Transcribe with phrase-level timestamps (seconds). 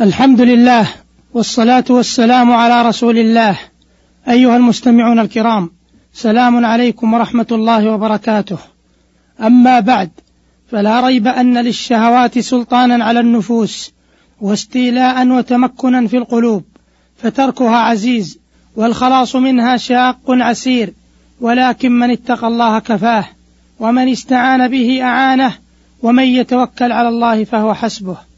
[0.00, 0.88] الحمد لله
[1.34, 3.58] والصلاة والسلام على رسول الله.
[4.28, 5.70] أيها المستمعون الكرام
[6.12, 8.58] سلام عليكم ورحمة الله وبركاته.
[9.40, 10.10] أما بعد
[10.70, 13.92] فلا ريب أن للشهوات سلطانا على النفوس
[14.40, 16.64] واستيلاء وتمكنا في القلوب
[17.16, 18.38] فتركها عزيز
[18.76, 20.92] والخلاص منها شاق عسير
[21.40, 23.24] ولكن من اتقى الله كفاه
[23.80, 25.52] ومن استعان به أعانه
[26.02, 28.29] ومن يتوكل على الله فهو حسبه.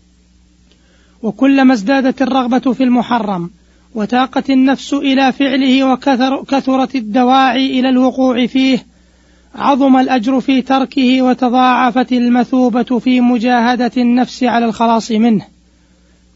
[1.22, 3.50] وكلما ازدادت الرغبة في المحرم
[3.94, 8.92] وتاقت النفس إلى فعله وكثر كثرت الدواعي إلى الوقوع فيه
[9.54, 15.46] عظم الأجر في تركه وتضاعفت المثوبة في مجاهدة النفس على الخلاص منه.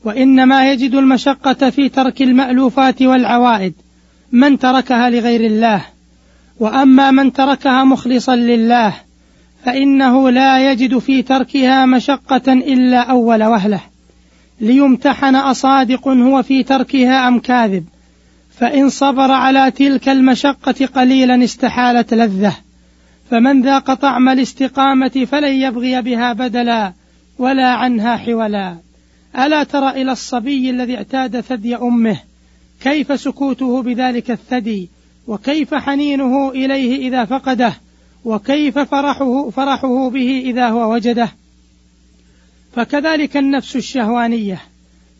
[0.05, 3.75] وإنما يجد المشقة في ترك المألوفات والعوائد
[4.33, 5.85] من تركها لغير الله.
[6.61, 8.95] وأما من تركها مخلصا لله
[9.65, 13.96] فإنه لا يجد في تركها مشقة إلا أول وهلة.
[14.61, 17.85] ليمتحن أصادق هو في تركها أم كاذب.
[18.59, 22.57] فإن صبر على تلك المشقة قليلا استحالت لذة.
[23.31, 26.93] فمن ذاق طعم الاستقامة فلن يبغي بها بدلا
[27.39, 28.77] ولا عنها حولا.
[29.39, 32.17] ألا ترى إلى الصبي الذي اعتاد ثدي أمه؟
[32.81, 34.89] كيف سكوته بذلك الثدي؟
[35.27, 37.73] وكيف حنينه إليه إذا فقده؟
[38.25, 41.29] وكيف فرحه فرحه به إذا هو وجده؟
[42.77, 44.61] فكذلك النفس الشهوانية.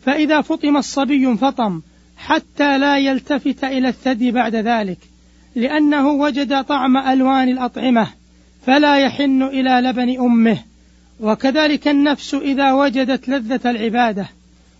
[0.05, 1.81] فإذا فطم الصبي انفطم
[2.17, 4.97] حتى لا يلتفت إلى الثدي بعد ذلك
[5.55, 8.07] لأنه وجد طعم ألوان الأطعمة
[8.65, 10.57] فلا يحن إلى لبن أمه.
[11.19, 14.29] وكذلك النفس إذا وجدت لذة العبادة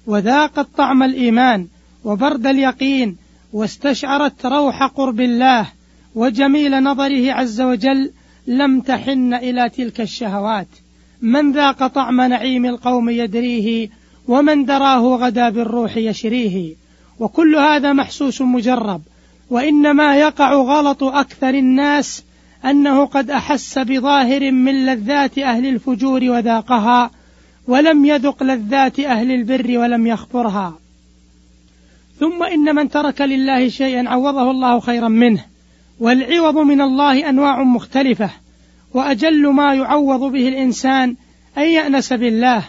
[0.07, 1.67] وذاقت طعم الإيمان
[2.03, 3.17] وبرد اليقين
[3.53, 5.67] واستشعرت روح قرب الله
[6.15, 8.11] وجميل نظره عز وجل
[8.47, 10.67] لم تحن إلى تلك الشهوات.
[11.21, 13.89] من ذاق طعم نعيم القوم يدريه
[14.27, 16.75] ومن دراه غدا بالروح يشريه.
[17.19, 19.01] وكل هذا محسوس مجرب
[19.49, 22.23] وإنما يقع غلط أكثر الناس
[22.65, 27.11] أنه قد أحس بظاهر من لذات أهل الفجور وذاقها
[27.67, 30.79] ولم يذق لذات أهل البر ولم يخبرها.
[32.19, 35.45] ثم إن من ترك لله شيئا عوضه الله خيرا منه
[35.99, 38.29] والعوض من الله أنواع مختلفة.
[38.97, 41.15] وأجل ما يعوض به الإنسان
[41.57, 42.63] أن يأنس بالله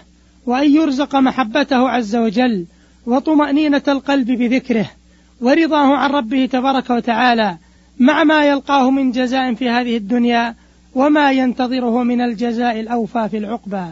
[0.46, 2.66] وأن يرزق محبته عز وجل
[3.06, 4.90] وطمأنينة القلب بذكره
[5.40, 7.56] ورضاه عن ربه تبارك وتعالى
[7.98, 10.54] مع ما يلقاه من جزاء في هذه الدنيا
[10.94, 13.86] وما ينتظره من الجزاء الأوفى في العقبى.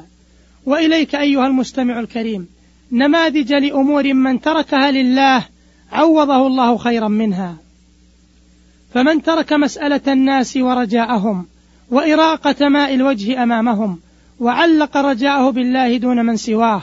[0.66, 2.48] وإليك أيها المستمع الكريم
[2.92, 5.44] نماذج لأمور من تركها لله
[5.92, 7.56] عوضه الله خيرا منها.
[8.94, 11.46] فمن ترك مسألة الناس ورجاءهم
[11.90, 13.98] وإراقة ماء الوجه أمامهم
[14.40, 16.82] وعلق رجاءه بالله دون من سواه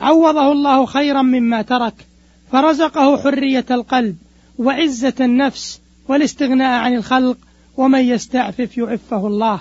[0.00, 1.94] عوضه الله خيرا مما ترك
[2.52, 4.16] فرزقه حرية القلب
[4.58, 7.36] وعزة النفس والاستغناء عن الخلق
[7.76, 9.60] ومن يستعفف يعفه الله.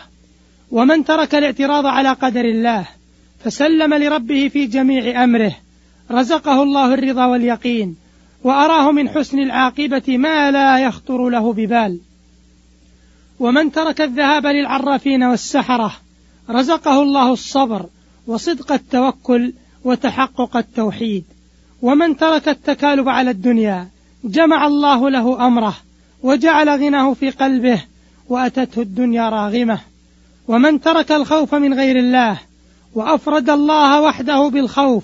[0.72, 2.88] ومن ترك الاعتراض على قدر الله
[3.44, 5.56] فسلم لربه في جميع أمره
[6.12, 7.96] رزقه الله الرضا واليقين
[8.44, 12.00] وأراه من حسن العاقبة ما لا يخطر له ببال.
[13.42, 15.94] ومن ترك الذهاب للعرافين والسحرة
[16.50, 17.86] رزقه الله الصبر
[18.28, 19.54] وصدق التوكل
[19.84, 21.24] وتحقق التوحيد.
[21.82, 23.88] ومن ترك التكالب على الدنيا
[24.24, 25.76] جمع الله له أمره
[26.24, 27.84] وجعل غناه في قلبه
[28.30, 29.80] وأتته الدنيا راغمة.
[30.48, 32.40] ومن ترك الخوف من غير الله
[32.96, 35.04] وأفرد الله وحده بالخوف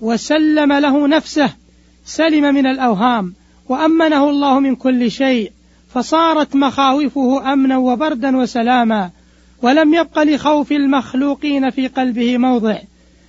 [0.00, 1.50] وسلم له نفسه
[2.04, 3.34] سلم من الأوهام
[3.68, 5.52] وأمنه الله من كل شيء
[5.88, 9.10] فصارت مخاوفه أمنا وبردا وسلاما
[9.62, 12.78] ولم يبق لخوف المخلوقين في قلبه موضع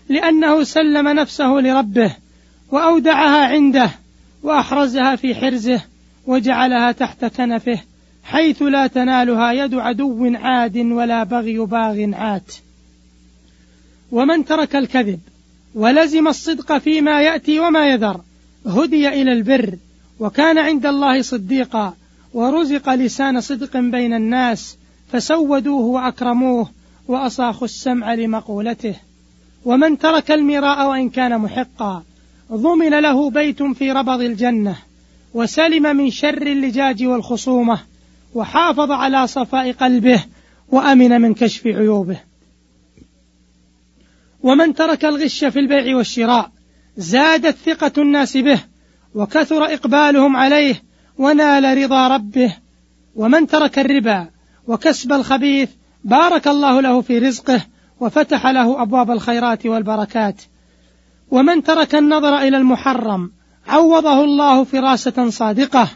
[0.09, 2.15] لأنه سلم نفسه لربه
[2.71, 3.91] وأودعها عنده
[4.43, 5.81] وأحرزها في حرزه
[6.27, 7.79] وجعلها تحت كنفه
[8.23, 12.53] حيث لا تنالها يد عدو عاد ولا بغي باغ عات.
[14.11, 15.19] ومن ترك الكذب
[15.75, 18.21] ولزم الصدق فيما يأتي وما يذر
[18.65, 19.75] هدي إلى البر
[20.19, 21.93] وكان عند الله صديقا
[22.33, 24.77] ورزق لسان صدق بين الناس
[25.11, 26.69] فسودوه وأكرموه
[27.07, 28.95] وأصاخوا السمع لمقولته.
[29.65, 32.03] ومن ترك المراء وإن كان محقا
[32.51, 34.75] ضمن له بيت في ربض الجنة
[35.33, 37.79] وسلم من شر اللجاج والخصومة
[38.35, 40.23] وحافظ على صفاء قلبه
[40.71, 42.19] وأمن من كشف عيوبه.
[44.43, 46.51] ومن ترك الغش في البيع والشراء
[46.97, 48.59] زادت ثقة الناس به
[49.15, 50.88] وكثر إقبالهم عليه
[51.19, 52.55] ونال رضا ربه
[53.15, 54.27] ومن ترك الربا
[54.67, 55.69] وكسب الخبيث
[56.03, 57.61] بارك الله له في رزقه
[57.99, 60.41] وفتح له أبواب الخيرات والبركات.
[61.31, 63.31] ومن ترك النظر إلى المحرم
[63.67, 65.87] عوضه الله فراسة صادقة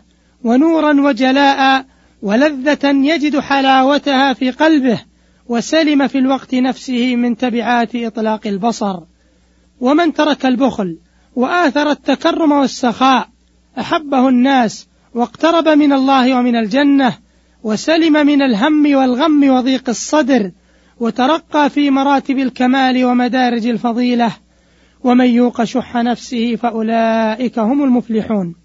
[0.44, 1.86] ونورا وجلاء
[2.22, 5.00] ولذة يجد حلاوتها في قلبه
[5.48, 9.00] وسلم في الوقت نفسه من تبعات إطلاق البصر.
[9.80, 10.98] ومن ترك البخل
[11.36, 13.30] وآثر التكرم والسخاء
[13.80, 17.13] أحبه الناس واقترب من الله ومن الجنة
[17.63, 20.51] وسلم من الهم والغم وضيق الصدر
[21.00, 24.31] وترقى في مراتب الكمال ومدارج الفضيلة.
[25.04, 28.56] ومن يوق شح نفسه فأولئك هم المفلحون.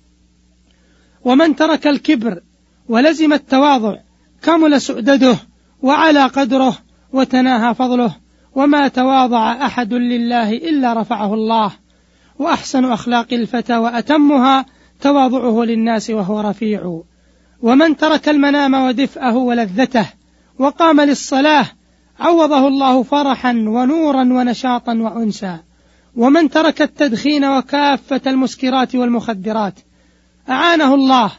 [1.25, 2.41] ومن ترك الكبر
[2.89, 3.97] ولزم التواضع
[4.43, 5.37] كمل سؤدده
[5.83, 6.79] وعلى قدره
[7.13, 8.17] وتناهى فضله.
[8.55, 11.73] وما تواضع أحد لله إلا رفعه الله.
[12.39, 14.67] وأحسن أخلاق الفتى وأتمها
[15.01, 17.03] تواضعه للناس وهو رفيع.
[17.63, 20.07] ومن ترك المنام ودفئه ولذته
[20.59, 21.67] وقام للصلاة
[22.21, 25.61] عوضه الله فرحا ونورا ونشاطا وانسا
[26.17, 29.75] ومن ترك التدخين وكافة المسكرات والمخدرات
[30.49, 31.33] أعانه الله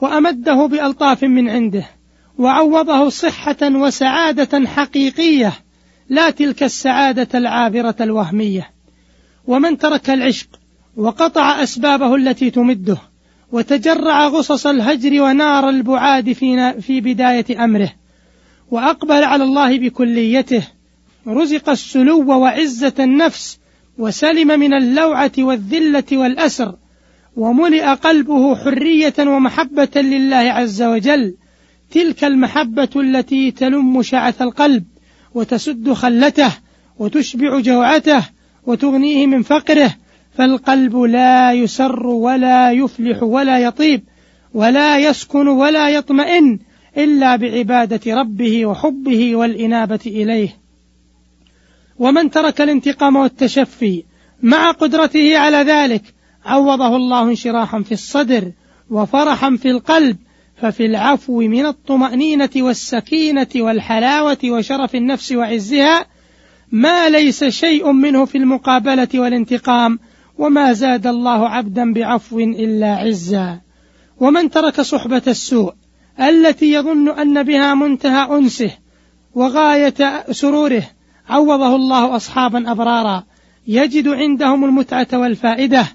[0.00, 1.86] وأمده بألطاف من عنده
[2.38, 5.52] وعوضه صحة وسعادة حقيقية
[6.08, 8.70] لا تلك السعادة العابرة الوهمية.
[9.46, 10.48] ومن ترك العشق
[10.96, 12.96] وقطع أسبابه التي تمده
[13.52, 17.92] وتجرع غصص الهجر ونار البعاد في, في بداية أمره
[18.70, 20.62] وأقبل على الله بكليته
[21.26, 23.58] رزق السلو وعزة النفس
[23.98, 26.74] وسلم من اللوعة والذلة والأسر
[27.36, 31.34] وملئ قلبه حرية ومحبة لله عز وجل
[31.90, 34.84] تلك المحبة التي تلم شعث القلب
[35.34, 36.52] وتسد خلته
[36.98, 38.24] وتشبع جوعته
[38.66, 39.94] وتغنيه من فقره
[40.34, 44.02] فالقلب لا يسر ولا يفلح ولا يطيب
[44.54, 46.58] ولا يسكن ولا يطمئن
[46.96, 50.56] إلا بعبادة ربه وحبه والإنابة إليه.
[51.98, 54.02] ومن ترك الانتقام والتشفي
[54.42, 56.02] مع قدرته على ذلك
[56.44, 58.52] عوضه الله انشراحا في الصدر
[58.90, 60.16] وفرحا في القلب
[60.56, 66.06] ففي العفو من الطمأنينة والسكينة والحلاوة وشرف النفس وعزها
[66.72, 69.98] ما ليس شيء منه في المقابلة والانتقام
[70.42, 73.60] وما زاد الله عبدا بعفو إلا عزا.
[74.20, 75.72] ومن ترك صحبة السوء
[76.20, 78.70] التي يظن أن بها منتهى أنسه
[79.34, 80.82] وغاية سروره
[81.28, 83.24] عوضه الله أصحابا أبرارا
[83.66, 85.86] يجد عندهم المتعة والفائدة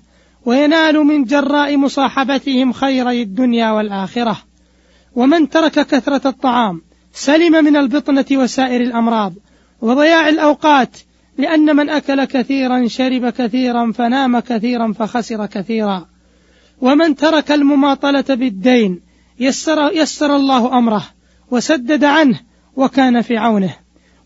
[0.45, 4.37] وينال من جراء مصاحبتهم خيري الدنيا والآخرة.
[5.15, 6.81] ومن ترك كثرة الطعام
[7.13, 9.33] سلم من البطنة وسائر الأمراض
[9.81, 10.97] وضياع الأوقات
[11.37, 16.05] لأن من أكل كثيرا شرب كثيرا فنام كثيرا فخسر كثيرا.
[16.81, 19.01] ومن ترك المماطلة بالدين
[19.39, 21.03] يسر, يسر الله أمره
[21.51, 22.39] وسدد عنه
[22.75, 23.75] وكان في عونه.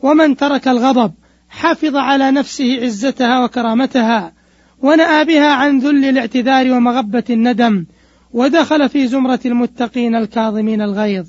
[0.02, 1.12] ومن ترك الغضب
[1.50, 4.34] حفظ على نفسه عزتها وكرامتها
[4.82, 7.86] ونأى بها عن ذل الاعتذار ومغبة الندم
[8.34, 11.28] ودخل في زمرة المتقين الكاظمين الغيظ.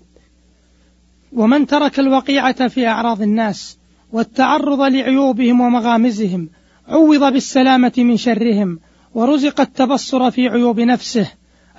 [1.33, 3.79] ومن ترك الوقيعة في أعراض الناس
[4.13, 6.49] والتعرض لعيوبهم ومغامزهم
[6.89, 8.79] عوض بالسلامة من شرهم
[9.15, 11.27] ورزق التبصر في عيوب نفسه.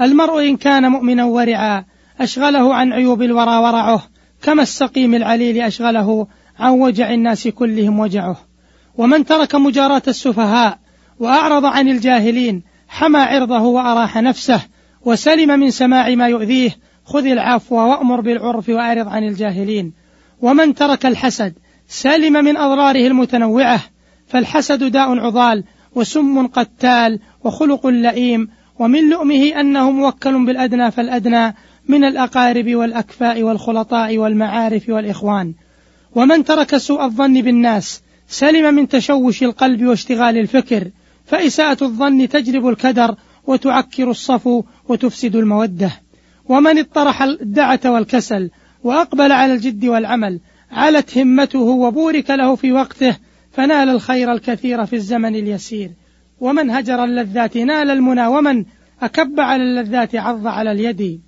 [0.02, 1.86] المرء إن كان مؤمنا ورعا
[2.20, 4.04] أشغله عن عيوب الورى ورعه
[4.42, 6.28] كما السقيم العليل أشغله
[6.60, 8.38] عن وجع الناس كلهم وجعه.
[8.98, 10.80] ومن ترك مجاراة السفهاء
[11.20, 14.62] وأعرض عن الجاهلين حمى عرضه وأراح نفسه
[15.06, 16.76] وسلم من سماع ما يؤذيه
[17.06, 19.94] خذ العفو وأمر بالعرف وأعرض عن الجاهلين.
[20.42, 21.54] ومن ترك الحسد
[21.94, 23.80] سلم من أضراره المتنوعة
[24.28, 25.64] فالحسد داء عضال
[25.96, 31.56] وسم قتال وخلق لئيم ومن لؤمه أنه موكل بالأدنى فالأدنى
[31.88, 35.54] من الأقارب والأكفاء والخلطاء والمعارف والإخوان.
[36.16, 40.92] ومن ترك سوء الظن بالناس سلم من تشوش القلب واشتغال الفكر
[41.26, 43.16] فإساءة الظن تجلب الكدر
[43.48, 45.92] وتعكر الصفو وتفسد المودة.
[46.50, 48.50] ومن اطرح الدعة والكسل
[48.84, 50.40] وأقبل على الجد والعمل
[50.74, 53.18] علت همته وبورك له في وقته
[53.52, 55.92] فنال الخير الكثير في الزمن اليسير.
[56.40, 58.66] ومن هجر اللذات نال المنى ومن
[59.02, 61.22] أكب على اللذات عض على اليد.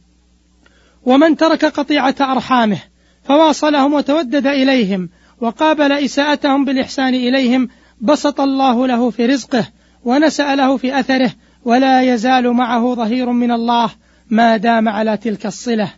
[1.05, 2.77] ومن ترك قطيعة أرحامه
[3.23, 5.09] فواصلهم وتودد إليهم
[5.41, 7.69] وقابل إساءتهم بالإحسان إليهم
[8.01, 9.67] بسط الله له في رزقه
[10.03, 11.31] ونسأ له في أثره
[11.65, 13.89] ولا يزال معه ظهير من الله
[14.29, 15.93] ما دام على تلك الصلة.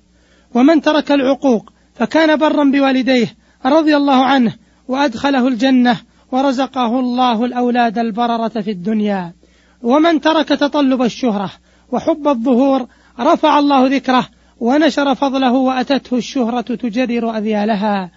[0.54, 3.36] ومن ترك العقوق فكان برا بوالديه
[3.66, 4.54] رضي الله عنه
[4.88, 5.98] وأدخله الجنة
[6.32, 9.34] ورزقه الله الأولاد البررة في الدنيا.
[9.84, 11.51] ومن ترك تطلب الشهرة
[11.92, 12.88] وحب الظهور
[13.20, 14.27] رفع الله ذكره
[14.60, 18.12] ونشر فضله وأتته الشهرة تجرر أذيالها.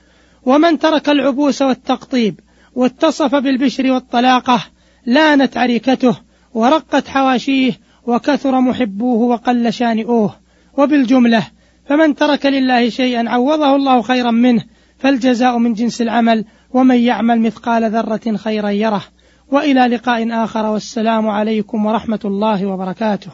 [0.46, 2.40] ومن ترك العبوس والتقطيب
[2.74, 4.62] واتصف بالبشر والطلاقة
[5.06, 6.16] لانت عريكته
[6.54, 7.72] ورقت حواشيه
[8.06, 10.34] وكثر محبوه وقل شانئوه.
[10.78, 11.46] وبالجملة
[11.90, 14.64] فمن ترك لله شيئا عوضه الله خيرا منه
[14.98, 19.02] فالجزاء من جنس العمل ومن يعمل مثقال ذرة خيرا يره.
[19.52, 23.30] وإلى لقاء آخر والسلام عليكم ورحمة الله وبركاته.